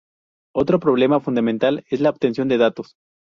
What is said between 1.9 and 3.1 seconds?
la obtención de datos.